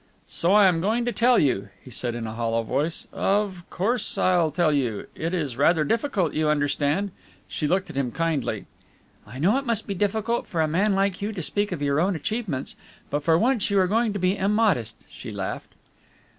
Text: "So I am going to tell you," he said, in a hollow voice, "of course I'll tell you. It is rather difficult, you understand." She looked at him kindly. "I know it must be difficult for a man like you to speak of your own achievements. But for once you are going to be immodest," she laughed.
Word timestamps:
"So 0.27 0.51
I 0.53 0.65
am 0.65 0.81
going 0.81 1.05
to 1.05 1.11
tell 1.11 1.37
you," 1.37 1.69
he 1.79 1.91
said, 1.91 2.15
in 2.15 2.25
a 2.25 2.33
hollow 2.33 2.63
voice, 2.63 3.07
"of 3.13 3.63
course 3.69 4.17
I'll 4.17 4.49
tell 4.49 4.73
you. 4.73 5.05
It 5.13 5.31
is 5.31 5.57
rather 5.57 5.83
difficult, 5.83 6.33
you 6.33 6.49
understand." 6.49 7.11
She 7.47 7.67
looked 7.67 7.91
at 7.91 7.95
him 7.95 8.11
kindly. 8.11 8.65
"I 9.27 9.37
know 9.37 9.59
it 9.59 9.65
must 9.67 9.85
be 9.85 9.93
difficult 9.93 10.47
for 10.47 10.61
a 10.61 10.67
man 10.67 10.95
like 10.95 11.21
you 11.21 11.31
to 11.33 11.41
speak 11.43 11.71
of 11.71 11.83
your 11.83 11.99
own 11.99 12.15
achievements. 12.15 12.75
But 13.11 13.21
for 13.21 13.37
once 13.37 13.69
you 13.69 13.79
are 13.79 13.85
going 13.85 14.11
to 14.13 14.17
be 14.17 14.35
immodest," 14.35 14.95
she 15.07 15.31
laughed. 15.31 15.75